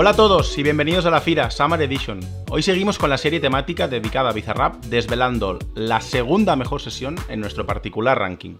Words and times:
Hola 0.00 0.10
a 0.12 0.16
todos 0.16 0.56
y 0.56 0.62
bienvenidos 0.62 1.04
a 1.04 1.10
la 1.10 1.20
FIRA 1.20 1.50
Summer 1.50 1.78
Edition. 1.82 2.20
Hoy 2.48 2.62
seguimos 2.62 2.96
con 2.96 3.10
la 3.10 3.18
serie 3.18 3.38
temática 3.38 3.86
dedicada 3.86 4.30
a 4.30 4.32
Bizarrap, 4.32 4.76
desvelando 4.86 5.58
la 5.74 6.00
segunda 6.00 6.56
mejor 6.56 6.80
sesión 6.80 7.16
en 7.28 7.38
nuestro 7.38 7.66
particular 7.66 8.18
ranking. 8.18 8.54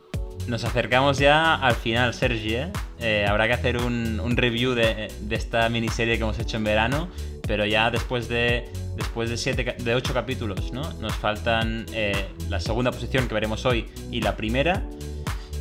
Nos 0.49 0.65
acercamos 0.65 1.17
ya 1.17 1.55
al 1.55 1.77
final, 1.77 2.13
Sergi. 2.13 2.57
¿eh? 2.57 2.73
Eh, 2.99 3.25
habrá 3.27 3.47
que 3.47 3.55
hacer 3.55 3.79
un, 3.79 4.37
review 4.37 4.75
de, 4.75 5.11
esta 5.31 5.67
miniserie 5.71 6.19
que 6.19 6.25
hemos 6.25 6.39
hecho 6.39 6.59
en 6.59 6.65
verano, 6.65 7.09
pero 7.49 7.65
ya 7.65 7.91
después 7.91 8.29
de, 8.29 8.69
después 8.97 9.31
de, 9.31 9.39
siete, 9.39 9.77
de 9.79 9.95
ocho 9.95 10.13
capítulos, 10.13 10.75
¿no? 10.75 10.93
Nos 11.01 11.15
faltan 11.15 11.87
eh, 11.95 12.27
la 12.51 12.61
segunda 12.61 12.93
posición 12.93 13.29
que 13.29 13.33
veremos 13.33 13.65
hoy 13.65 13.87
y 14.11 14.21
la 14.21 14.37
primera. 14.37 14.87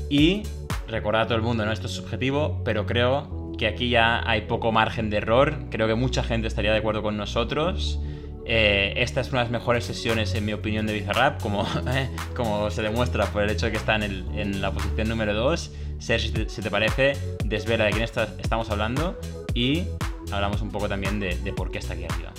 Y 0.09 0.43
recordar 0.89 1.21
a 1.21 1.27
todo 1.27 1.37
el 1.37 1.41
mundo, 1.41 1.65
¿no? 1.65 1.71
Esto 1.71 1.87
es 1.87 1.93
subjetivo, 1.93 2.61
pero 2.65 2.85
creo 2.85 3.38
que 3.59 3.67
aquí 3.67 3.89
ya 3.89 4.23
hay 4.27 4.41
poco 4.41 4.71
margen 4.71 5.09
de 5.09 5.17
error. 5.17 5.65
Creo 5.69 5.85
que 5.85 5.93
mucha 5.93 6.23
gente 6.23 6.47
estaría 6.47 6.71
de 6.71 6.77
acuerdo 6.77 7.03
con 7.03 7.17
nosotros. 7.17 7.99
Eh, 8.45 8.93
esta 8.95 9.19
es 9.19 9.29
una 9.31 9.41
de 9.41 9.45
las 9.45 9.51
mejores 9.51 9.83
sesiones, 9.83 10.33
en 10.33 10.45
mi 10.45 10.53
opinión, 10.53 10.87
de 10.87 10.93
Bizarrap, 10.93 11.41
como, 11.41 11.67
como 12.35 12.71
se 12.71 12.81
demuestra 12.81 13.25
por 13.27 13.43
el 13.43 13.49
hecho 13.49 13.65
de 13.65 13.73
que 13.73 13.77
está 13.77 13.97
en, 13.97 14.61
la 14.61 14.71
posición 14.71 15.09
número 15.09 15.33
2. 15.33 15.71
Sergio, 15.99 16.49
si 16.49 16.61
te 16.61 16.71
parece, 16.71 17.13
desvela 17.43 17.83
de 17.85 17.91
quién 17.91 18.03
estamos 18.03 18.71
hablando 18.71 19.19
y 19.53 19.83
hablamos 20.31 20.61
un 20.61 20.71
poco 20.71 20.87
también 20.87 21.19
de, 21.19 21.35
de 21.35 21.51
por 21.51 21.69
qué 21.69 21.79
está 21.79 21.93
aquí 21.93 22.05
arriba. 22.05 22.31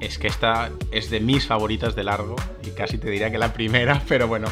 Es 0.00 0.18
que 0.18 0.26
esta 0.26 0.70
es 0.90 1.08
de 1.08 1.20
mis 1.20 1.46
favoritas 1.46 1.94
de 1.94 2.02
largo 2.02 2.34
y 2.66 2.70
casi 2.70 2.98
te 2.98 3.08
diría 3.08 3.30
que 3.30 3.38
la 3.38 3.52
primera, 3.52 4.02
pero 4.08 4.26
bueno, 4.26 4.48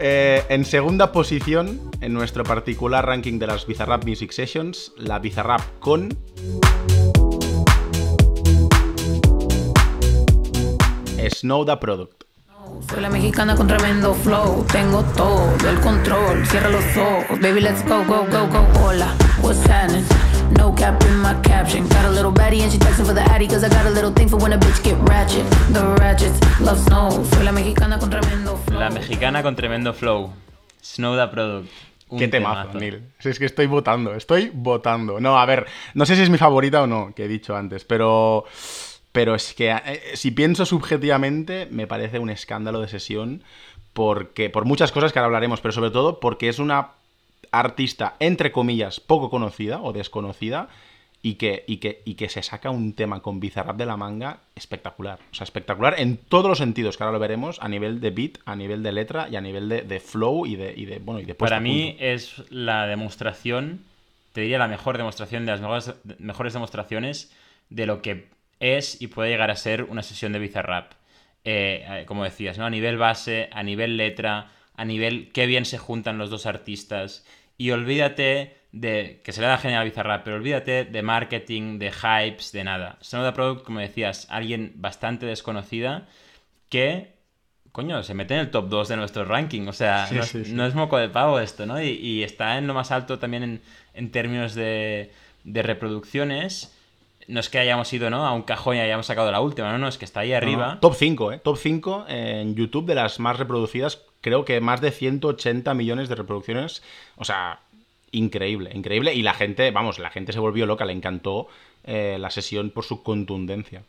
eh, 0.00 0.44
en 0.48 0.64
segunda 0.64 1.12
posición, 1.12 1.80
en 2.00 2.12
nuestro 2.12 2.42
particular 2.42 3.06
ranking 3.06 3.38
de 3.38 3.46
las 3.46 3.66
Bizarrap 3.66 4.04
Music 4.04 4.32
Sessions, 4.32 4.92
la 4.96 5.18
Bizarrap 5.18 5.60
con... 5.78 6.16
Snow 11.28 11.64
the 11.66 11.76
Product. 11.76 12.24
Soy 12.88 13.00
la 13.02 13.10
mexicana 13.10 13.54
con 13.54 13.66
tremendo 13.66 14.14
flow, 14.14 14.64
tengo 14.72 15.02
todo 15.16 15.54
el 15.68 15.78
control, 15.80 16.46
cierra 16.46 16.70
los 16.70 16.84
ojos, 16.96 17.38
baby 17.40 17.60
let's 17.60 17.86
go, 17.86 18.02
go, 18.04 18.26
go, 18.30 18.46
go, 18.46 18.66
hola, 18.82 19.14
what's 19.42 19.62
happening? 19.68 20.04
No 20.58 20.72
cap 20.72 21.02
in 21.04 21.16
my 21.18 21.34
caption. 21.42 21.86
Got 21.88 22.04
a 22.04 22.10
little 22.10 22.32
baddie 22.32 22.60
and 22.62 22.72
she 22.72 22.78
texting 22.78 23.06
for 23.06 23.14
the 23.14 23.22
addy. 23.22 23.46
Cause 23.46 23.64
I 23.64 23.68
got 23.68 23.86
a 23.86 23.90
little 23.90 24.12
thing 24.12 24.28
for 24.28 24.36
when 24.38 24.52
a 24.52 24.58
bitch 24.58 24.82
get 24.82 24.96
ratchet. 25.08 25.44
The 25.72 25.94
ratchets 26.00 26.40
love 26.60 26.78
snow. 26.78 27.10
Soy 27.24 27.44
la 27.44 27.52
mexicana 27.52 27.98
con 27.98 28.10
tremendo 28.10 28.56
flow. 28.56 28.78
La 28.78 28.90
mexicana 28.90 29.42
con 29.42 29.56
tremendo 29.56 29.92
flow. 29.92 30.32
Snow 30.82 31.16
the 31.16 31.28
product. 31.28 31.68
Qué 32.18 32.28
temazo, 32.28 32.78
Neil. 32.78 33.02
Es 33.20 33.38
que 33.38 33.46
estoy 33.46 33.66
votando, 33.66 34.14
estoy 34.14 34.50
votando. 34.52 35.20
No, 35.20 35.38
a 35.38 35.46
ver, 35.46 35.66
no 35.94 36.06
sé 36.06 36.16
si 36.16 36.22
es 36.22 36.30
mi 36.30 36.38
favorita 36.38 36.82
o 36.82 36.86
no, 36.86 37.12
que 37.14 37.24
he 37.24 37.28
dicho 37.28 37.56
antes, 37.56 37.84
pero. 37.84 38.44
Pero 39.12 39.34
es 39.34 39.54
que 39.54 39.70
eh, 39.70 40.02
si 40.14 40.30
pienso 40.30 40.64
subjetivamente, 40.64 41.66
me 41.70 41.88
parece 41.88 42.20
un 42.20 42.30
escándalo 42.30 42.80
de 42.80 42.88
sesión. 42.88 43.42
Porque. 43.92 44.50
Por 44.50 44.64
muchas 44.64 44.92
cosas 44.92 45.12
que 45.12 45.18
ahora 45.18 45.26
hablaremos, 45.26 45.60
pero 45.60 45.72
sobre 45.72 45.90
todo 45.90 46.20
porque 46.20 46.48
es 46.48 46.58
una 46.58 46.92
artista, 47.52 48.16
entre 48.20 48.52
comillas, 48.52 49.00
poco 49.00 49.30
conocida 49.30 49.80
o 49.82 49.92
desconocida 49.92 50.68
y 51.22 51.34
que, 51.34 51.64
y 51.66 51.76
que, 51.78 52.02
y 52.04 52.14
que 52.14 52.28
se 52.28 52.42
saca 52.42 52.70
un 52.70 52.94
tema 52.94 53.20
con 53.20 53.40
Bizarrap 53.40 53.76
de 53.76 53.86
la 53.86 53.96
manga 53.96 54.40
espectacular. 54.54 55.18
O 55.30 55.34
sea, 55.34 55.44
espectacular 55.44 55.96
en 55.98 56.16
todos 56.16 56.48
los 56.48 56.58
sentidos, 56.58 56.96
que 56.96 57.04
ahora 57.04 57.12
lo 57.12 57.18
veremos, 57.18 57.58
a 57.60 57.68
nivel 57.68 58.00
de 58.00 58.10
beat, 58.10 58.38
a 58.46 58.56
nivel 58.56 58.82
de 58.82 58.92
letra 58.92 59.28
y 59.30 59.36
a 59.36 59.40
nivel 59.40 59.68
de, 59.68 60.00
flow 60.00 60.46
y 60.46 60.56
de, 60.56 60.72
y 60.74 60.86
de, 60.86 60.98
bueno, 60.98 61.20
y 61.20 61.24
de 61.24 61.34
Para 61.34 61.60
mí 61.60 61.96
es 62.00 62.42
la 62.50 62.86
demostración, 62.86 63.84
te 64.32 64.40
diría 64.40 64.58
la 64.58 64.68
mejor 64.68 64.96
demostración 64.96 65.44
de 65.44 65.52
las 65.52 65.60
mejores, 65.60 65.94
mejores 66.18 66.52
demostraciones 66.54 67.32
de 67.68 67.86
lo 67.86 68.00
que 68.00 68.28
es 68.58 69.00
y 69.02 69.08
puede 69.08 69.30
llegar 69.30 69.50
a 69.50 69.56
ser 69.56 69.84
una 69.84 70.02
sesión 70.02 70.32
de 70.32 70.38
Bizarrap. 70.38 70.92
Eh, 71.44 71.84
eh, 71.88 72.04
como 72.06 72.24
decías, 72.24 72.58
¿no? 72.58 72.66
A 72.66 72.70
nivel 72.70 72.98
base, 72.98 73.48
a 73.52 73.62
nivel 73.62 73.96
letra, 73.96 74.50
a 74.76 74.84
nivel 74.84 75.30
qué 75.32 75.46
bien 75.46 75.64
se 75.64 75.78
juntan 75.78 76.18
los 76.18 76.28
dos 76.28 76.44
artistas 76.44 77.24
y 77.60 77.72
olvídate 77.72 78.56
de 78.72 79.20
que 79.22 79.32
se 79.32 79.42
le 79.42 79.46
da 79.46 79.58
genial 79.58 79.82
a 79.82 79.84
Bizarrap, 79.84 80.24
pero 80.24 80.36
olvídate 80.36 80.86
de 80.86 81.02
marketing, 81.02 81.78
de 81.78 81.92
hypes, 81.92 82.52
de 82.52 82.64
nada. 82.64 82.96
Sonoda 83.02 83.34
Product, 83.34 83.66
como 83.66 83.80
decías, 83.80 84.26
alguien 84.30 84.72
bastante 84.76 85.26
desconocida 85.26 86.08
que, 86.70 87.16
coño, 87.70 88.02
se 88.02 88.14
mete 88.14 88.32
en 88.32 88.40
el 88.40 88.50
top 88.50 88.70
2 88.70 88.88
de 88.88 88.96
nuestro 88.96 89.26
ranking. 89.26 89.68
O 89.68 89.74
sea, 89.74 90.08
no, 90.10 90.64
es, 90.64 90.74
moco 90.74 90.96
de 90.96 91.10
pavo 91.10 91.38
esto, 91.38 91.66
¿no? 91.66 91.82
Y, 91.82 92.22
está 92.22 92.56
en 92.56 92.66
lo 92.66 92.72
más 92.72 92.92
alto 92.92 93.18
también 93.18 93.60
en, 93.92 94.10
términos 94.10 94.54
de, 94.54 95.12
reproducciones 95.44 96.74
no 97.28 97.40
es 97.40 97.50
que 97.50 97.58
hayamos 97.58 97.92
ido 97.92 98.10
¿no? 98.10 98.26
a 98.26 98.32
un 98.32 98.42
cajón 98.42 98.76
y 98.76 98.80
hayamos 98.80 99.06
sacado 99.06 99.30
la 99.30 99.40
última, 99.40 99.70
no, 99.70 99.78
no, 99.78 99.86
es 99.86 99.98
que 99.98 100.06
está 100.06 100.20
ahí 100.20 100.32
arriba. 100.32 100.78
Top 100.80 100.94
5, 100.94 101.32
¿eh? 101.32 101.38
Top 101.44 101.58
5 101.58 102.06
en 102.08 102.56
YouTube 102.56 102.86
de 102.86 102.94
las 102.96 103.20
más 103.20 103.38
reproducidas 103.38 104.02
creo 104.20 104.44
que 104.44 104.60
más 104.60 104.80
de 104.80 104.90
180 104.90 105.74
millones 105.74 106.08
de 106.08 106.14
reproducciones. 106.14 106.82
O 107.16 107.24
sea, 107.24 107.60
increíble, 108.12 108.70
increíble. 108.74 109.14
Y 109.14 109.22
la 109.22 109.34
gente, 109.34 109.70
vamos, 109.70 109.98
la 109.98 110.10
gente 110.10 110.32
se 110.32 110.38
volvió 110.38 110.66
loca, 110.66 110.84
le 110.84 110.92
encantó 110.92 111.48
eh, 111.84 112.16
la 112.18 112.30
sesión 112.30 112.70
por 112.70 112.84
su 112.84 113.02
contundencia. 113.02 113.82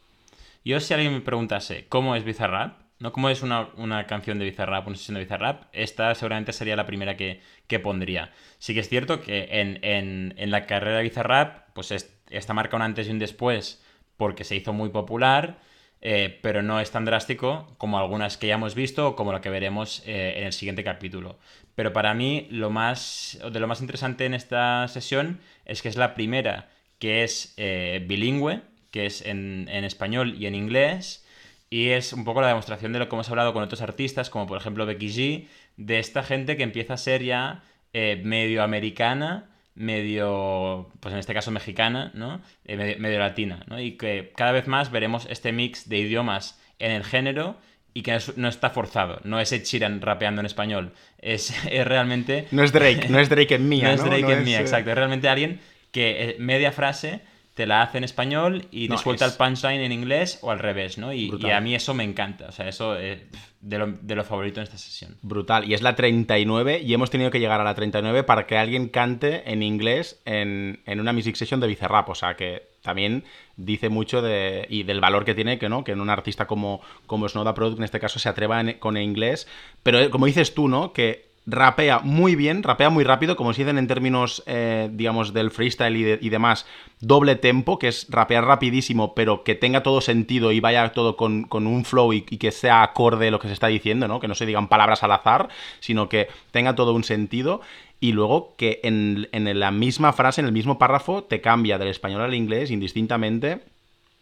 Yo 0.63 0.79
si 0.79 0.93
alguien 0.93 1.13
me 1.13 1.21
preguntase 1.21 1.85
cómo 1.89 2.15
es 2.15 2.23
Bizarrap, 2.23 2.79
¿no? 2.99 3.11
¿Cómo 3.11 3.29
es 3.29 3.41
una, 3.41 4.05
canción 4.07 4.37
de 4.37 4.45
Bizarrap, 4.45 4.87
una 4.87 4.95
sesión 4.95 5.15
de 5.15 5.23
Bizarrap? 5.23 5.63
Esta 5.73 6.13
seguramente 6.13 6.53
sería 6.53 6.75
la 6.75 6.85
primera 6.85 7.17
que, 7.17 7.41
pondría. 7.81 8.31
Sí 8.59 8.73
que 8.73 8.81
es 8.81 8.89
cierto 8.89 9.21
que 9.21 9.47
en, 9.49 10.51
la 10.51 10.67
carrera 10.67 10.97
de 10.97 11.03
Bizarrap, 11.03 11.69
pues 11.73 11.91
esta 12.29 12.53
marca 12.53 12.75
un 12.75 12.83
antes 12.83 13.07
y 13.07 13.11
un 13.11 13.19
después 13.19 13.83
porque 14.17 14.43
se 14.43 14.55
hizo 14.55 14.71
muy 14.71 14.89
popular 14.89 15.57
eh, 16.03 16.39
pero 16.41 16.63
no 16.63 16.79
es 16.79 16.89
tan 16.89 17.05
drástico 17.05 17.67
como 17.77 17.99
algunas 17.99 18.37
que 18.37 18.47
ya 18.47 18.55
hemos 18.55 18.73
visto 18.73 19.09
o 19.09 19.15
como 19.15 19.31
lo 19.31 19.41
que 19.41 19.51
veremos 19.51 20.01
eh, 20.07 20.33
en 20.37 20.45
el 20.45 20.53
siguiente 20.53 20.83
capítulo. 20.83 21.37
Pero 21.75 21.93
para 21.93 22.15
mí 22.15 22.47
lo 22.49 22.71
más, 22.71 23.39
de 23.51 23.59
lo 23.59 23.67
más 23.67 23.81
interesante 23.81 24.25
en 24.25 24.33
esta 24.33 24.87
sesión 24.87 25.39
es 25.65 25.81
que 25.83 25.89
es 25.89 25.97
la 25.97 26.15
primera 26.15 26.69
que 26.97 27.23
es 27.23 27.53
eh, 27.57 28.03
bilingüe, 28.07 28.61
que 28.89 29.05
es 29.05 29.25
en, 29.25 29.67
español 29.69 30.35
y 30.39 30.47
en 30.47 30.55
inglés, 30.55 31.25
y 31.69 31.89
es 31.89 32.13
un 32.13 32.25
poco 32.25 32.41
la 32.41 32.47
demostración 32.47 32.93
de 32.93 32.99
lo 32.99 33.07
que 33.07 33.15
hemos 33.15 33.29
hablado 33.29 33.53
con 33.53 33.63
otros 33.63 33.81
artistas, 33.81 34.29
como 34.29 34.45
por 34.47 34.57
ejemplo 34.57 34.85
Becky 34.85 35.07
G, 35.07 35.47
de 35.77 35.99
esta 35.99 36.23
gente 36.23 36.57
que 36.57 36.63
empieza 36.63 36.95
a 36.95 36.97
ser 36.97 37.23
ya 37.23 37.63
medio 37.93 38.63
americana 38.63 39.50
medio, 39.75 40.89
pues 40.99 41.13
en 41.13 41.19
este 41.19 41.33
caso 41.33 41.51
mexicana, 41.51 42.11
¿no? 42.13 42.41
Eh, 42.65 42.97
medio, 42.99 43.19
latina, 43.19 43.63
¿no? 43.67 43.79
Y 43.79 43.93
que 43.93 44.31
cada 44.35 44.51
vez 44.51 44.67
más 44.67 44.91
veremos 44.91 45.27
este 45.29 45.51
mix 45.51 45.87
de 45.87 45.99
idiomas 45.99 46.59
en 46.79 46.91
el 46.91 47.03
género 47.03 47.57
y 47.93 48.03
que 48.03 48.17
no 48.35 48.47
está 48.47 48.69
forzado. 48.69 49.19
No 49.23 49.39
es 49.39 49.51
Ed 49.51 49.63
Sheeran 49.63 50.01
rapeando 50.01 50.39
en 50.41 50.45
español. 50.45 50.93
Es, 51.19 51.53
realmente... 51.85 52.47
No 52.51 52.63
es 52.63 52.71
Drake, 52.71 53.07
no 53.09 53.19
es 53.19 53.29
Drake 53.29 53.55
en 53.55 53.69
mía, 53.69 53.83
¿no? 53.87 53.93
es 53.93 54.03
Drake 54.03 54.33
en 54.33 54.43
mía, 54.43 54.59
eh, 54.59 54.61
exacto. 54.61 54.89
Es 54.89 54.95
realmente 54.95 55.29
alguien 55.29 55.59
que 55.91 56.29
eh, 56.29 56.35
media 56.39 56.71
frase 56.71 57.21
te 57.61 57.67
la 57.67 57.83
hace 57.83 57.99
en 57.99 58.03
español 58.03 58.65
y 58.71 58.89
te 58.89 58.97
suelta 58.97 59.23
el 59.23 59.33
punchline 59.33 59.81
en 59.81 59.91
inglés 59.91 60.39
o 60.41 60.49
al 60.49 60.57
revés, 60.57 60.97
¿no? 60.97 61.13
Y, 61.13 61.31
a 61.51 61.61
mí 61.61 61.75
eso 61.75 61.93
me 61.93 62.03
encanta. 62.03 62.47
O 62.47 62.51
sea, 62.51 62.67
eso 62.67 62.95
es 62.95 63.19
de, 63.59 63.77
lo, 63.77 63.85
de 64.01 64.15
lo 64.15 64.23
favorito 64.23 64.59
en 64.59 64.63
esta 64.63 64.79
sesión. 64.79 65.15
Brutal. 65.21 65.69
Y 65.69 65.75
es 65.75 65.83
la 65.83 65.95
39 65.95 66.81
y 66.83 66.91
hemos 66.91 67.11
tenido 67.11 67.29
que 67.29 67.39
llegar 67.39 67.61
a 67.61 67.63
la 67.63 67.75
39 67.75 68.23
para 68.23 68.47
que 68.47 68.57
alguien 68.57 68.89
cante 68.89 69.51
en 69.51 69.61
inglés 69.61 70.19
en, 70.25 70.81
una 70.87 71.13
music 71.13 71.35
session 71.35 71.59
de 71.59 71.67
Bizarrap. 71.67 72.09
O 72.09 72.15
sea, 72.15 72.35
que 72.35 72.71
también 72.81 73.25
dice 73.57 73.89
mucho 73.89 74.23
de, 74.23 74.65
y 74.67 74.81
del 74.81 74.99
valor 74.99 75.23
que 75.23 75.35
tiene 75.35 75.59
que 75.59 75.69
no 75.69 75.83
que 75.83 75.91
en 75.91 76.01
un 76.01 76.09
artista 76.09 76.47
como, 76.47 76.81
como 77.05 77.29
Snowda 77.29 77.53
Product 77.53 77.77
en 77.77 77.83
este 77.83 77.99
caso 77.99 78.17
se 78.17 78.27
atreva 78.27 78.63
con 78.79 78.97
el 78.97 79.03
inglés 79.03 79.47
pero 79.83 79.99
eh, 79.99 80.09
como 80.09 80.25
dices 80.25 80.55
tú 80.55 80.67
no 80.67 80.91
que 80.91 81.30
rapea 81.47 81.99
muy 81.99 82.35
bien, 82.35 82.61
rapea 82.63 82.89
muy 82.89 83.03
rápido, 83.03 83.35
como 83.35 83.53
se 83.53 83.63
dicen 83.63 83.77
en 83.77 83.87
términos, 83.87 84.43
eh, 84.45 84.89
digamos, 84.91 85.33
del 85.33 85.51
freestyle 85.51 86.19
y, 86.21 86.29
demás, 86.29 86.65
doble 86.99 87.35
tempo, 87.35 87.79
que 87.79 87.87
es 87.87 88.07
rapear 88.09 88.45
rapidísimo, 88.45 89.15
pero 89.15 89.43
que 89.43 89.55
tenga 89.55 89.83
todo 89.83 90.01
sentido 90.01 90.51
y 90.51 90.59
vaya 90.59 90.91
todo 90.93 91.17
con, 91.17 91.47
un 91.51 91.85
flow 91.85 92.13
y, 92.13 92.21
que 92.21 92.51
sea 92.51 92.83
acorde 92.83 93.31
lo 93.31 93.39
que 93.39 93.47
se 93.47 93.53
está 93.53 93.67
diciendo, 93.67 94.07
¿no? 94.07 94.19
Que 94.19 94.27
no 94.27 94.35
se 94.35 94.45
digan 94.45 94.67
palabras 94.67 95.03
al 95.03 95.11
azar, 95.11 95.49
sino 95.79 96.09
que 96.09 96.27
tenga 96.51 96.75
todo 96.75 96.93
un 96.93 97.03
sentido. 97.03 97.61
Y 97.99 98.13
luego 98.13 98.55
que 98.57 98.79
en, 98.83 99.27
la 99.31 99.71
misma 99.71 100.13
frase, 100.13 100.41
en 100.41 100.47
el 100.47 100.53
mismo 100.53 100.79
párrafo, 100.79 101.23
te 101.23 101.41
cambia 101.41 101.77
del 101.77 101.87
español 101.87 102.21
al 102.21 102.33
inglés 102.33 102.71
indistintamente, 102.71 103.61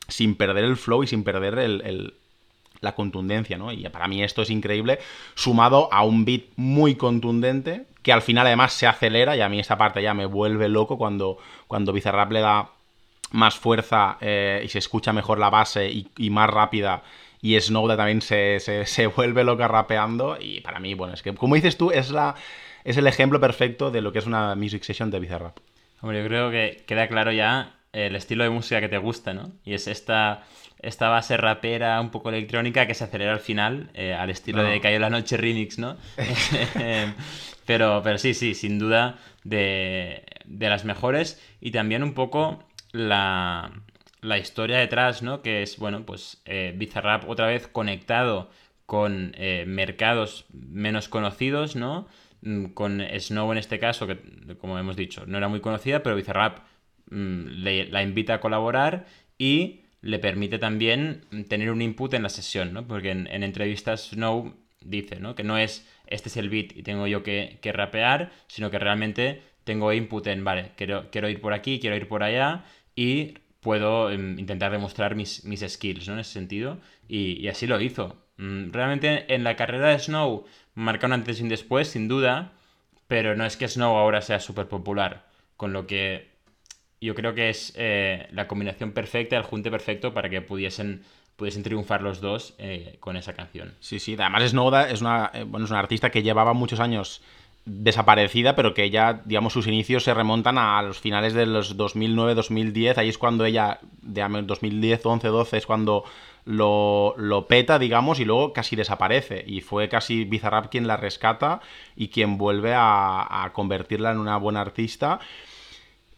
sin 0.07 0.35
perder 0.35 0.65
el 0.65 0.75
flow 0.75 1.03
y 1.03 1.07
sin 1.07 1.23
perder 1.23 1.59
el 1.59 2.13
la 2.81 2.95
contundencia, 2.95 3.57
¿no? 3.57 3.71
Y 3.71 3.87
para 3.89 4.07
mí 4.07 4.23
esto 4.23 4.41
es 4.41 4.49
increíble, 4.49 4.99
sumado 5.35 5.89
a 5.91 6.03
un 6.03 6.25
beat 6.25 6.43
muy 6.55 6.95
contundente, 6.95 7.85
que 8.01 8.13
al 8.13 8.21
final 8.21 8.47
además 8.47 8.73
se 8.73 8.87
acelera, 8.87 9.35
y 9.35 9.41
a 9.41 9.49
mí 9.49 9.59
esta 9.59 9.77
parte 9.77 10.01
ya 10.01 10.13
me 10.13 10.25
vuelve 10.25 10.69
loco 10.69 10.97
cuando, 10.97 11.37
cuando 11.67 11.93
Bizarrap 11.93 12.31
le 12.31 12.41
da 12.41 12.69
más 13.31 13.55
fuerza 13.55 14.17
eh, 14.21 14.61
y 14.63 14.69
se 14.69 14.79
escucha 14.79 15.13
mejor 15.13 15.37
la 15.39 15.49
base 15.49 15.89
y, 15.89 16.29
más 16.29 16.49
rápida, 16.49 17.03
y 17.41 17.59
Snowda 17.59 17.97
también 17.97 18.21
se, 18.21 18.59
se, 18.85 19.07
vuelve 19.07 19.43
loca 19.43 19.67
rapeando, 19.67 20.37
y 20.39 20.61
para 20.61 20.79
mí, 20.79 20.93
bueno, 20.93 21.13
es 21.13 21.21
que 21.21 21.33
como 21.35 21.55
dices 21.55 21.77
tú, 21.77 21.91
es, 21.91 22.11
la, 22.11 22.35
es 22.83 22.97
el 22.97 23.07
ejemplo 23.07 23.39
perfecto 23.39 23.91
de 23.91 24.01
lo 24.01 24.11
que 24.11 24.19
es 24.19 24.25
una 24.25 24.55
music 24.55 24.83
session 24.83 25.11
de 25.11 25.19
Bizarrap. 25.19 25.57
Hombre, 26.01 26.21
yo 26.21 26.27
creo 26.27 26.49
que 26.49 26.83
queda 26.87 27.09
claro 27.09 27.33
ya 27.33 27.78
el 27.91 28.15
estilo 28.15 28.43
de 28.43 28.49
música 28.49 28.81
que 28.81 28.89
te 28.89 28.97
gusta, 28.97 29.33
¿no? 29.33 29.51
Y 29.63 29.73
es 29.73 29.87
esta, 29.87 30.43
esta 30.79 31.09
base 31.09 31.37
rapera 31.37 31.99
un 32.01 32.11
poco 32.11 32.29
electrónica 32.29 32.85
que 32.87 32.93
se 32.93 33.03
acelera 33.03 33.33
al 33.33 33.39
final, 33.39 33.89
eh, 33.93 34.13
al 34.13 34.29
estilo 34.29 34.63
de 34.63 34.79
Cayó 34.79 34.99
la 34.99 35.09
Noche 35.09 35.37
Remix, 35.37 35.79
¿no? 35.79 35.97
pero, 37.65 38.01
pero 38.03 38.17
sí, 38.17 38.33
sí, 38.33 38.53
sin 38.53 38.79
duda 38.79 39.17
de, 39.43 40.23
de 40.45 40.69
las 40.69 40.85
mejores 40.85 41.41
y 41.61 41.71
también 41.71 42.03
un 42.03 42.13
poco 42.13 42.63
la, 42.91 43.71
la 44.21 44.37
historia 44.37 44.77
detrás, 44.79 45.21
¿no? 45.21 45.41
Que 45.41 45.63
es, 45.63 45.77
bueno, 45.77 46.05
pues 46.05 46.41
eh, 46.45 46.73
Bizarrap 46.75 47.27
otra 47.29 47.47
vez 47.47 47.67
conectado 47.67 48.49
con 48.85 49.33
eh, 49.37 49.65
mercados 49.67 50.45
menos 50.51 51.09
conocidos, 51.09 51.75
¿no? 51.75 52.07
Mm, 52.41 52.67
con 52.67 53.01
Snow 53.01 53.51
en 53.51 53.57
este 53.57 53.79
caso, 53.79 54.07
que 54.07 54.17
como 54.57 54.77
hemos 54.79 54.95
dicho, 54.95 55.25
no 55.25 55.37
era 55.37 55.47
muy 55.47 55.61
conocida, 55.61 56.01
pero 56.03 56.15
Bizarrap 56.15 56.59
mm, 57.09 57.89
la 57.91 58.03
invita 58.03 58.35
a 58.35 58.39
colaborar 58.39 59.05
y 59.37 59.81
le 60.01 60.19
permite 60.19 60.59
también 60.59 61.21
tener 61.47 61.71
un 61.71 61.81
input 61.81 62.13
en 62.13 62.23
la 62.23 62.29
sesión, 62.29 62.73
¿no? 62.73 62.87
Porque 62.87 63.11
en, 63.11 63.27
entrevistas 63.43 64.09
Snow 64.11 64.55
dice, 64.81 65.19
¿no? 65.19 65.35
Que 65.35 65.43
no 65.43 65.57
es 65.57 65.87
este 66.07 66.29
es 66.29 66.37
el 66.37 66.49
beat 66.49 66.75
y 66.75 66.83
tengo 66.83 67.05
yo 67.07 67.21
que, 67.23 67.59
rapear, 67.63 68.31
sino 68.47 68.71
que 68.71 68.79
realmente 68.79 69.41
tengo 69.63 69.93
input 69.93 70.25
en, 70.27 70.43
vale, 70.43 70.71
quiero, 70.75 71.09
quiero 71.11 71.29
ir 71.29 71.41
por 71.41 71.53
aquí, 71.53 71.79
quiero 71.79 71.95
ir 71.95 72.07
por 72.07 72.23
allá 72.23 72.63
y 72.95 73.35
puedo 73.59 74.09
em, 74.09 74.39
intentar 74.39 74.71
demostrar 74.71 75.15
mis, 75.15 75.43
mis, 75.45 75.61
skills, 75.61 76.07
¿no? 76.07 76.13
En 76.13 76.19
ese 76.19 76.31
sentido. 76.31 76.79
Y, 77.07 77.47
así 77.47 77.67
lo 77.67 77.79
hizo. 77.81 78.17
Mm, 78.37 78.71
realmente 78.71 79.33
en 79.33 79.43
la 79.43 79.55
carrera 79.55 79.89
de 79.89 79.99
Snow 79.99 80.45
marca 80.75 81.07
un 81.07 81.13
antes 81.13 81.39
y 81.39 81.43
un 81.43 81.49
después, 81.49 81.89
sin 81.89 82.07
duda, 82.07 82.53
pero 83.07 83.35
no 83.35 83.45
es 83.45 83.57
que 83.57 83.67
Snow 83.67 83.97
ahora 83.97 84.21
sea 84.21 84.39
súper 84.39 84.67
popular, 84.67 85.27
con 85.57 85.73
lo 85.73 85.87
que 85.87 86.28
yo 87.01 87.15
creo 87.15 87.33
que 87.33 87.49
es 87.49 87.73
eh, 87.77 88.27
la 88.31 88.47
combinación 88.47 88.91
perfecta, 88.91 89.37
el 89.37 89.43
junte 89.43 89.71
perfecto 89.71 90.13
para 90.13 90.29
que 90.29 90.41
pudiesen, 90.41 91.03
pudiesen 91.35 91.63
triunfar 91.63 92.01
los 92.01 92.19
dos 92.21 92.55
eh, 92.57 92.97
con 92.99 93.15
esa 93.15 93.33
canción. 93.33 93.73
Sí, 93.79 93.99
sí, 93.99 94.15
además 94.19 94.49
Snowda 94.49 94.89
es 94.89 95.01
una, 95.01 95.31
eh, 95.33 95.43
bueno, 95.43 95.65
es 95.65 95.71
una 95.71 95.79
artista 95.79 96.09
que 96.09 96.23
llevaba 96.23 96.53
muchos 96.53 96.79
años 96.79 97.21
desaparecida, 97.65 98.55
pero 98.55 98.73
que 98.73 98.89
ya, 98.89 99.21
digamos, 99.25 99.53
sus 99.53 99.67
inicios 99.67 100.03
se 100.03 100.13
remontan 100.13 100.57
a 100.57 100.81
los 100.81 100.99
finales 100.99 101.33
de 101.33 101.45
los 101.45 101.77
2009-2010, 101.77 102.97
ahí 102.97 103.09
es 103.09 103.17
cuando 103.17 103.45
ella, 103.45 103.79
de 104.01 104.21
2010, 104.43 105.05
11, 105.05 105.27
12, 105.27 105.57
es 105.57 105.65
cuando 105.65 106.03
lo, 106.45 107.13
lo, 107.17 107.47
peta, 107.47 107.77
digamos, 107.77 108.19
y 108.19 108.25
luego 108.25 108.53
casi 108.53 108.75
desaparece. 108.75 109.43
Y 109.45 109.61
fue 109.61 109.87
casi 109.87 110.23
Bizarrap 110.23 110.69
quien 110.71 110.87
la 110.87 110.97
rescata 110.97 111.59
y 111.95 112.07
quien 112.07 112.37
vuelve 112.37 112.73
a 112.75 113.51
convertirla 113.53 114.11
en 114.11 114.17
una 114.17 114.37
buena 114.37 114.61
artista. 114.61 115.19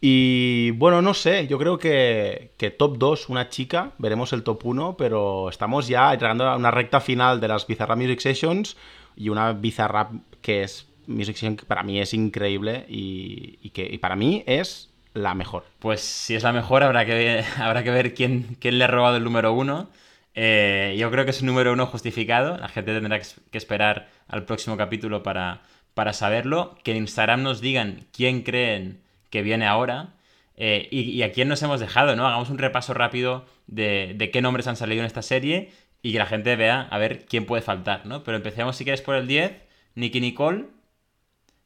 Y 0.04 0.72
bueno, 0.72 1.00
no 1.00 1.14
sé, 1.14 1.46
yo 1.46 1.58
creo 1.58 1.78
que, 1.78 2.50
top 2.76 2.98
2, 2.98 3.28
una 3.28 3.48
chica, 3.48 3.92
veremos 3.98 4.32
el 4.32 4.42
top 4.42 4.66
1, 4.66 4.96
pero 4.96 5.48
estamos 5.48 5.86
ya 5.86 6.12
llegando 6.12 6.48
a 6.48 6.56
una 6.56 6.72
recta 6.72 7.00
final 7.00 7.40
de 7.40 7.46
las 7.46 7.68
Bizarrap 7.68 7.96
Music 7.98 8.18
Sessions 8.18 8.76
y 9.14 9.28
una 9.28 9.52
Bizarrap 9.52 10.10
que 10.40 10.64
es 10.64 10.88
Music 11.06 11.36
Session 11.36 11.56
que 11.56 11.66
para 11.66 11.84
mí 11.84 12.00
es 12.00 12.14
increíble 12.14 12.84
y, 12.88 13.70
que 13.70 13.96
para 14.00 14.16
mí 14.16 14.42
es 14.48 14.90
la 15.14 15.36
mejor. 15.36 15.66
Pues 15.78 16.00
si 16.00 16.34
es 16.34 16.42
la 16.42 16.52
mejor, 16.52 16.82
habrá 16.82 17.06
que, 17.06 17.44
habrá 17.58 17.84
que 17.84 17.92
ver 17.92 18.12
quién, 18.12 18.56
quién 18.58 18.78
le 18.78 18.84
ha 18.84 18.88
robado 18.88 19.18
el 19.18 19.22
número 19.22 19.52
1. 19.52 19.88
Eh, 20.34 20.96
yo 20.98 21.12
creo 21.12 21.24
que 21.24 21.30
es 21.30 21.42
un 21.42 21.46
número 21.46 21.72
1 21.74 21.86
justificado. 21.86 22.58
La 22.58 22.68
gente 22.68 22.92
tendrá 22.92 23.20
que 23.20 23.58
esperar 23.58 24.08
al 24.26 24.46
próximo 24.46 24.76
capítulo 24.76 25.22
para, 25.22 25.62
para 25.94 26.12
saberlo. 26.12 26.74
Que 26.82 26.90
en 26.90 26.96
Instagram 26.96 27.44
nos 27.44 27.60
digan 27.60 28.06
quién 28.10 28.42
creen 28.42 29.00
que 29.32 29.42
viene 29.42 29.66
ahora. 29.66 30.14
Eh, 30.56 30.86
y, 30.92 31.22
a 31.22 31.32
quién 31.32 31.48
nos 31.48 31.62
hemos 31.62 31.80
dejado, 31.80 32.14
¿no? 32.14 32.26
Hagamos 32.26 32.50
un 32.50 32.58
repaso 32.58 32.92
rápido 32.94 33.46
de, 33.66 34.30
qué 34.32 34.42
nombres 34.42 34.68
han 34.68 34.76
salido 34.76 35.00
en 35.00 35.06
esta 35.06 35.22
serie 35.22 35.72
y 36.02 36.12
que 36.12 36.18
la 36.18 36.26
gente 36.26 36.54
vea 36.54 36.82
a 36.82 36.98
ver 36.98 37.24
quién 37.24 37.46
puede 37.46 37.62
faltar, 37.62 38.04
¿no? 38.06 38.22
Pero 38.22 38.36
empecemos 38.36 38.76
si 38.76 38.84
quieres 38.84 39.00
por 39.00 39.16
el 39.16 39.26
10, 39.26 39.54
Nicky 39.94 40.20
Nicole, 40.20 40.66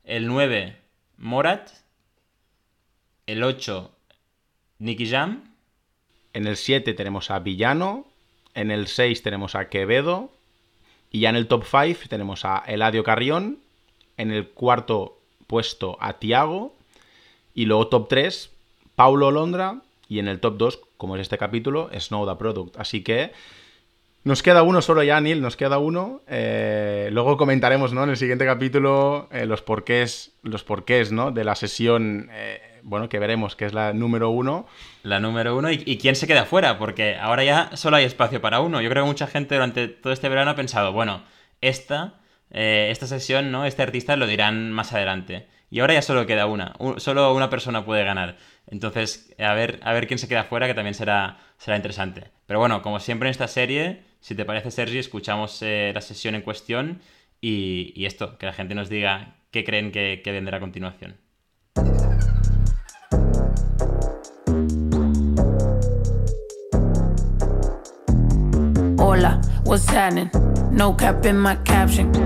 el 0.04 0.28
9, 0.28 0.76
Morat, 1.18 1.70
el 3.26 3.42
8, 3.42 3.90
Nicky 4.78 5.10
Jam. 5.10 5.52
En 6.32 6.46
el 6.46 6.56
7 6.56 6.94
tenemos 6.94 7.32
a 7.32 7.40
Villano, 7.40 8.06
en 8.54 8.70
el 8.70 8.86
6 8.86 9.22
tenemos 9.22 9.56
a 9.56 9.69
Quevedo, 9.69 10.32
y 11.10 11.20
ya 11.20 11.30
en 11.30 11.36
el 11.36 11.48
top 11.48 11.64
5 11.64 12.08
tenemos 12.08 12.44
a 12.44 12.62
Eladio 12.66 13.02
Carrión, 13.02 13.58
en 14.16 14.30
el 14.30 14.48
cuarto 14.50 15.20
puesto 15.48 15.96
a 16.00 16.19
Tiago, 16.20 16.75
y 17.56 17.64
luego 17.64 17.88
top 17.88 18.08
3, 18.08 18.50
Paulo 18.94 19.32
Londra. 19.32 19.81
Y 20.08 20.20
en 20.20 20.29
el 20.29 20.38
top 20.38 20.56
2, 20.56 20.81
como 20.99 21.17
es 21.17 21.23
este 21.23 21.37
capítulo, 21.37 21.91
Snow 21.99 22.29
the 22.29 22.37
Product. 22.37 22.79
Así 22.79 23.03
que 23.03 23.32
nos 24.23 24.43
queda 24.43 24.62
uno 24.62 24.82
solo 24.82 25.03
ya, 25.03 25.20
Neil, 25.20 25.41
nos 25.41 25.56
queda 25.56 25.79
uno. 25.79 26.20
Eh, 26.29 27.08
luego 27.12 27.37
comentaremos 27.37 27.93
¿no? 27.93 28.05
en 28.05 28.11
el 28.11 28.17
siguiente 28.17 28.44
capítulo 28.44 29.29
eh, 29.32 29.47
los 29.47 29.62
porqués, 29.62 30.32
los 30.43 30.64
porqués 30.64 31.11
¿no? 31.12 31.32
de 31.32 31.44
la 31.44 31.55
sesión, 31.55 32.29
eh, 32.31 32.81
bueno, 32.82 33.08
que 33.08 33.19
veremos, 33.19 33.56
que 33.56 33.64
es 33.64 33.73
la 33.73 33.93
número 33.94 34.31
uno. 34.31 34.67
La 35.03 35.19
número 35.19 35.56
uno 35.56 35.70
y, 35.73 35.99
quién 35.99 36.14
se 36.14 36.26
queda 36.26 36.44
fuera, 36.44 36.79
porque 36.79 37.17
ahora 37.17 37.43
ya 37.43 37.70
solo 37.75 37.97
hay 37.97 38.05
espacio 38.05 38.41
para 38.41 38.61
uno. 38.61 38.81
Yo 38.82 38.91
creo 38.91 39.05
que 39.05 39.08
mucha 39.08 39.26
gente 39.26 39.55
durante 39.55 39.88
todo 39.88 40.12
este 40.12 40.29
verano 40.29 40.50
ha 40.50 40.56
pensado, 40.56 40.93
bueno, 40.93 41.23
esta, 41.62 42.14
esta 42.50 43.06
sesión, 43.06 43.50
¿no? 43.50 43.64
este 43.64 43.82
artista 43.82 44.14
lo 44.17 44.26
dirán 44.26 44.73
más 44.73 44.93
adelante. 44.93 45.47
Y 45.70 45.80
ahora 45.80 45.94
ya 45.94 46.02
solo 46.02 46.26
queda 46.26 46.46
una. 46.46 46.74
solo 46.98 47.34
una 47.34 47.50
persona 47.50 47.84
puede 47.84 48.04
ganar. 48.04 48.36
Entonces, 48.66 49.34
a 49.38 49.54
ver, 49.54 49.80
a 49.82 49.92
ver 49.92 50.06
quién 50.06 50.18
se 50.18 50.28
queda 50.28 50.44
fuera, 50.44 50.66
que 50.66 50.74
también 50.74 50.94
será, 50.94 51.38
será 51.58 51.76
interesante. 51.76 52.30
Pero 52.46 52.60
bueno, 52.60 52.82
como 52.82 53.00
siempre 53.00 53.28
en 53.28 53.32
esta 53.32 53.48
serie, 53.48 54.02
si 54.20 54.34
te 54.34 54.44
parece, 54.44 54.70
Sergi, 54.70 54.98
escuchamos 54.98 55.60
eh, 55.62 55.92
la 55.94 56.00
sesión 56.00 56.34
en 56.34 56.42
cuestión 56.42 57.00
y, 57.40 58.04
esto, 58.06 58.38
que 58.38 58.46
la 58.46 58.52
gente 58.52 58.74
nos 58.74 58.88
diga 58.88 59.36
qué 59.50 59.64
creen 59.64 59.92
que, 59.92 60.20
que 60.24 60.32
vendrá 60.32 60.58
a 60.58 60.60
continuación. 60.60 61.16
Hola? 68.98 69.40
No 70.72 70.96
caption. 70.96 72.25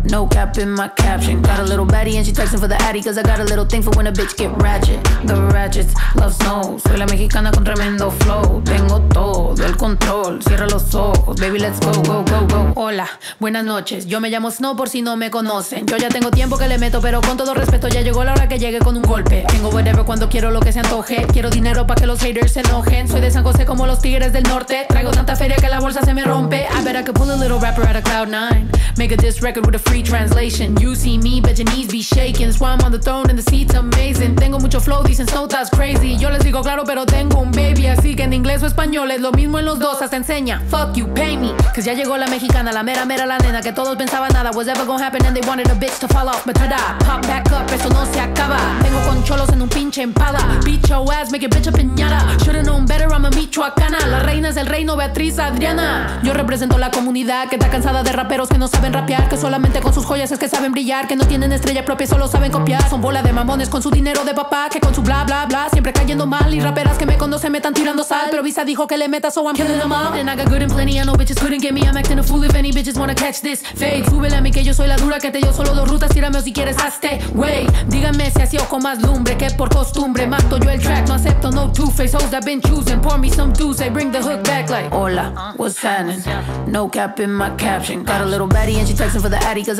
No 0.11 0.27
cap 0.27 0.57
in 0.57 0.69
my 0.69 0.89
caption. 0.89 1.41
Got 1.41 1.59
a 1.59 1.63
little 1.63 1.85
baddie 1.85 2.15
and 2.15 2.25
she 2.25 2.33
texting 2.33 2.59
for 2.59 2.67
the 2.67 2.75
addy. 2.81 3.01
Cause 3.01 3.17
I 3.17 3.23
got 3.23 3.39
a 3.39 3.45
little 3.45 3.63
thing 3.63 3.81
for 3.81 3.91
when 3.91 4.07
a 4.07 4.11
bitch 4.11 4.35
get 4.35 4.51
ratchet. 4.61 5.01
The 5.23 5.35
ratchets 5.53 5.93
love 6.15 6.33
snow. 6.33 6.77
Soy 6.83 6.97
la 6.97 7.05
mexicana 7.05 7.49
con 7.49 7.63
tremendo 7.63 8.11
flow. 8.11 8.61
Tengo 8.65 8.99
todo 9.13 9.65
el 9.65 9.77
control. 9.77 10.43
Cierra 10.43 10.67
los 10.67 10.93
ojos. 10.93 11.39
Baby, 11.39 11.59
let's 11.59 11.79
go, 11.79 11.93
go, 12.03 12.25
go, 12.25 12.45
go. 12.45 12.73
Hola, 12.75 13.07
buenas 13.39 13.63
noches. 13.63 14.05
Yo 14.05 14.19
me 14.19 14.29
llamo 14.29 14.51
Snow 14.51 14.75
por 14.75 14.89
si 14.89 15.01
no 15.01 15.15
me 15.15 15.31
conocen. 15.31 15.87
Yo 15.87 15.95
ya 15.95 16.09
tengo 16.09 16.29
tiempo 16.29 16.57
que 16.57 16.67
le 16.67 16.77
meto, 16.77 16.99
pero 16.99 17.21
con 17.21 17.37
todo 17.37 17.53
respeto 17.53 17.87
ya 17.87 18.01
llegó 18.01 18.25
la 18.25 18.33
hora 18.33 18.49
que 18.49 18.59
llegue 18.59 18.79
con 18.79 18.97
un 18.97 19.03
golpe. 19.03 19.45
Tengo 19.47 19.69
whatever 19.69 20.03
cuando 20.03 20.27
quiero 20.27 20.51
lo 20.51 20.59
que 20.59 20.73
se 20.73 20.79
antoje. 20.79 21.25
Quiero 21.31 21.49
dinero 21.49 21.87
para 21.87 22.01
que 22.01 22.07
los 22.07 22.19
haters 22.19 22.51
se 22.51 22.59
enojen. 22.59 23.07
Soy 23.07 23.21
de 23.21 23.31
San 23.31 23.43
José 23.43 23.65
como 23.65 23.87
los 23.87 24.01
tigres 24.01 24.33
del 24.33 24.43
norte. 24.43 24.85
Traigo 24.89 25.11
tanta 25.11 25.37
feria 25.37 25.55
que 25.55 25.69
la 25.69 25.79
bolsa 25.79 26.01
se 26.01 26.13
me 26.13 26.23
rompe. 26.23 26.67
I 26.69 26.83
bet 26.83 26.97
I 26.97 27.03
could 27.03 27.15
pull 27.15 27.31
a 27.31 27.37
little 27.37 27.59
rapper 27.59 27.87
out 27.87 27.95
of 27.95 28.03
cloud 28.03 28.27
nine. 28.27 28.69
Make 28.97 29.13
a 29.13 29.17
diss 29.17 29.41
record 29.41 29.65
with 29.65 29.75
a 29.75 29.79
free 29.79 30.00
translation. 30.03 30.75
You 30.77 30.95
see 30.95 31.17
me, 31.17 31.41
bet 31.41 31.57
your 31.57 31.69
knees 31.71 31.87
be 31.87 32.01
shaking. 32.01 32.51
Swam 32.51 32.81
on 32.81 32.91
the 32.91 32.99
throne 32.99 33.29
and 33.29 33.37
the 33.37 33.43
seat's 33.43 33.73
amazing. 33.75 34.35
Tengo 34.35 34.59
mucho 34.59 34.79
flow, 34.79 35.03
dicen 35.03 35.27
Snow 35.27 35.47
that's 35.47 35.69
crazy. 35.69 36.17
Yo 36.17 36.29
les 36.29 36.43
digo 36.43 36.61
claro, 36.61 36.83
pero 36.85 37.05
tengo 37.05 37.39
un 37.39 37.51
baby. 37.51 37.87
Así 37.87 38.15
que 38.15 38.23
en 38.23 38.33
inglés 38.33 38.63
o 38.63 38.67
español 38.67 39.11
es 39.11 39.21
lo 39.21 39.31
mismo 39.31 39.59
en 39.59 39.65
los 39.65 39.79
dos. 39.79 40.01
Hasta 40.01 40.17
enseña. 40.17 40.61
Fuck 40.69 40.95
you, 40.95 41.07
pay 41.13 41.37
me. 41.37 41.53
Cause 41.73 41.83
ya 41.83 41.93
llegó 41.93 42.17
la 42.17 42.27
mexicana, 42.27 42.71
la 42.71 42.83
mera 42.83 43.05
mera 43.05 43.25
la 43.25 43.37
nena. 43.37 43.61
Que 43.61 43.73
todos 43.73 43.95
pensaban 43.95 44.31
nada 44.33 44.51
was 44.51 44.67
ever 44.67 44.85
gonna 44.85 45.03
happen 45.03 45.25
and 45.25 45.35
they 45.35 45.47
wanted 45.47 45.69
a 45.69 45.75
bitch 45.75 45.99
to 45.99 46.07
fall 46.07 46.27
off, 46.27 46.45
but 46.45 46.55
tada, 46.55 46.97
pop 46.99 47.21
back 47.27 47.51
up, 47.51 47.69
eso 47.73 47.89
no 47.89 48.05
se 48.05 48.19
acaba. 48.19 48.57
Tengo 48.81 48.99
con 49.07 49.23
cholos 49.23 49.49
en 49.49 49.61
un 49.61 49.69
pinche 49.69 50.01
empada. 50.01 50.59
Beat 50.63 50.87
your 50.87 51.11
ass, 51.13 51.31
make 51.31 51.45
a 51.45 51.49
bitch 51.49 51.67
a 51.67 51.71
piñata. 51.71 52.37
Should've 52.43 52.63
known 52.65 52.85
better, 52.85 53.07
I'm 53.11 53.25
a 53.25 53.29
michoacana. 53.29 53.99
La 54.07 54.19
reina 54.19 54.49
es 54.49 54.55
del 54.55 54.67
reino, 54.67 54.95
Beatriz 54.95 55.39
Adriana. 55.39 56.19
Yo 56.23 56.33
represento 56.33 56.77
la 56.77 56.91
comunidad 56.91 57.49
que 57.49 57.55
está 57.55 57.69
cansada 57.69 58.03
de 58.03 58.11
raperos 58.11 58.49
que 58.49 58.57
no 58.57 58.67
saben 58.67 58.93
rapear, 58.93 59.29
que 59.29 59.37
solamente 59.37 59.79
con 59.79 59.90
sus 59.93 60.05
joyas 60.05 60.31
es 60.31 60.37
que 60.37 60.47
saben 60.47 60.71
brillar, 60.71 61.07
que 61.07 61.15
no 61.15 61.25
tienen 61.25 61.51
estrella 61.51 61.83
propia, 61.83 62.05
solo 62.05 62.27
saben 62.27 62.51
copiar. 62.51 62.87
Son 62.89 63.01
bola 63.01 63.23
de 63.23 63.33
mamones 63.33 63.69
con 63.69 63.81
su 63.81 63.89
dinero 63.89 64.23
de 64.23 64.33
papá, 64.33 64.69
que 64.69 64.79
con 64.79 64.93
su 64.93 65.01
bla 65.01 65.23
bla 65.23 65.45
bla 65.47 65.69
siempre 65.71 65.93
cayendo 65.93 66.27
mal. 66.27 66.53
Y 66.53 66.59
raperas 66.59 66.97
que 66.97 67.05
me 67.07 67.17
conocen 67.17 67.51
me 67.51 67.57
están 67.57 67.73
tirando 67.73 68.03
sal, 68.03 68.27
pero 68.29 68.43
Visa 68.43 68.63
dijo 68.63 68.85
que 68.85 68.97
le 68.97 69.07
meta, 69.07 69.31
so 69.31 69.43
I'm 69.43 69.55
killing 69.55 69.79
them 69.79 69.91
all. 69.91 70.13
And 70.13 70.29
I 70.29 70.35
got 70.35 70.49
good 70.49 70.61
and 70.61 70.71
plenty, 70.71 70.99
I 70.99 71.03
know 71.03 71.15
bitches 71.15 71.39
couldn't 71.39 71.61
get 71.61 71.73
me. 71.73 71.81
I'm 71.81 71.97
acting 71.97 72.19
a 72.19 72.23
fool 72.23 72.43
if 72.43 72.55
any 72.55 72.71
bitches 72.71 72.97
wanna 72.97 73.15
catch 73.15 73.41
this. 73.41 73.63
Fade, 73.63 74.05
súbele 74.07 74.35
a 74.35 74.41
mí 74.41 74.51
que 74.51 74.63
yo 74.63 74.73
soy 74.73 74.87
la 74.87 74.97
dura 74.97 75.19
que 75.19 75.31
paquete, 75.31 75.45
yo 75.45 75.53
solo 75.53 75.73
dos 75.73 75.87
rutas, 75.87 76.09
tírame 76.11 76.37
o 76.37 76.41
si 76.41 76.51
quieres 76.51 76.77
hazte, 76.77 77.19
wey. 77.33 77.67
Dígame 77.87 78.29
si 78.31 78.41
ha 78.41 78.45
sido 78.45 78.65
con 78.65 78.83
más 78.83 79.01
lumbre 79.01 79.37
que 79.37 79.49
por 79.51 79.69
costumbre. 79.69 80.27
Mato 80.27 80.57
yo 80.57 80.69
el 80.69 80.79
track, 80.79 81.07
no 81.07 81.15
acepto 81.15 81.51
no 81.51 81.71
two-face. 81.71 82.15
Hoes 82.15 82.33
I've 82.33 82.45
been 82.45 82.61
choosing, 82.61 82.99
pour 83.01 83.17
me 83.17 83.29
some 83.29 83.53
juice, 83.53 83.89
bring 83.91 84.11
the 84.11 84.19
hook 84.19 84.43
back 84.43 84.69
like, 84.69 84.91
hola, 84.91 85.53
what's 85.57 85.81
happening? 85.81 86.21
No 86.67 86.89
cap 86.89 87.19
in 87.19 87.31
my 87.31 87.49
caption. 87.57 88.03
Got 88.03 88.21
a 88.21 88.25
little 88.25 88.47
baddie 88.47 88.77
and 88.77 88.87
she 88.87 88.93
texting 88.93 89.21
for 89.21 89.29
the 89.29 89.37
addy, 89.37 89.63
cause 89.63 89.79